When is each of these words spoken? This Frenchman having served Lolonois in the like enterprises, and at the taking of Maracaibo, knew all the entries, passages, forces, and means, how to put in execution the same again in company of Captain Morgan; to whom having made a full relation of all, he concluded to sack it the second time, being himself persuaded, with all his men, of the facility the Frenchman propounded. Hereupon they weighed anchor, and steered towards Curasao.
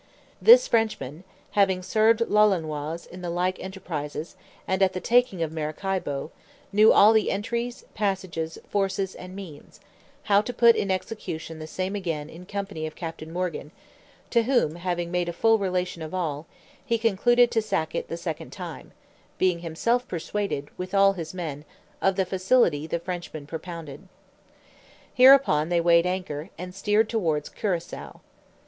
This 0.41 0.67
Frenchman 0.67 1.23
having 1.51 1.83
served 1.83 2.21
Lolonois 2.21 3.05
in 3.11 3.21
the 3.21 3.29
like 3.29 3.59
enterprises, 3.59 4.35
and 4.67 4.81
at 4.81 4.93
the 4.93 4.99
taking 4.99 5.43
of 5.43 5.51
Maracaibo, 5.51 6.31
knew 6.73 6.91
all 6.91 7.13
the 7.13 7.29
entries, 7.29 7.85
passages, 7.93 8.57
forces, 8.67 9.13
and 9.13 9.35
means, 9.35 9.79
how 10.23 10.41
to 10.41 10.51
put 10.55 10.75
in 10.75 10.89
execution 10.89 11.59
the 11.59 11.67
same 11.67 11.95
again 11.95 12.31
in 12.31 12.47
company 12.47 12.87
of 12.87 12.95
Captain 12.95 13.31
Morgan; 13.31 13.69
to 14.31 14.41
whom 14.45 14.77
having 14.77 15.11
made 15.11 15.29
a 15.29 15.33
full 15.33 15.59
relation 15.59 16.01
of 16.01 16.15
all, 16.15 16.47
he 16.83 16.97
concluded 16.97 17.51
to 17.51 17.61
sack 17.61 17.93
it 17.93 18.07
the 18.07 18.17
second 18.17 18.49
time, 18.51 18.93
being 19.37 19.59
himself 19.59 20.07
persuaded, 20.07 20.69
with 20.79 20.95
all 20.95 21.13
his 21.13 21.31
men, 21.31 21.63
of 22.01 22.15
the 22.15 22.25
facility 22.25 22.87
the 22.87 22.97
Frenchman 22.97 23.45
propounded. 23.45 24.07
Hereupon 25.13 25.69
they 25.69 25.79
weighed 25.79 26.07
anchor, 26.07 26.49
and 26.57 26.73
steered 26.73 27.07
towards 27.07 27.49
Curasao. 27.49 28.21